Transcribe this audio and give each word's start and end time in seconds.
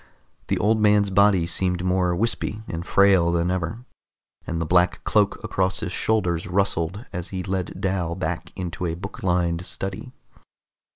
The 0.47 0.57
old 0.57 0.79
man's 0.81 1.11
body 1.11 1.45
seemed 1.45 1.83
more 1.85 2.15
wispy 2.15 2.63
and 2.67 2.83
frail 2.83 3.31
than 3.31 3.51
ever, 3.51 3.85
and 4.47 4.59
the 4.59 4.65
black 4.65 5.03
cloak 5.03 5.39
across 5.43 5.81
his 5.81 5.91
shoulders 5.91 6.47
rustled 6.47 7.05
as 7.13 7.27
he 7.27 7.43
led 7.43 7.79
Dal 7.79 8.15
back 8.15 8.51
into 8.55 8.87
a 8.87 8.95
book 8.95 9.21
lined 9.21 9.63
study. 9.63 10.11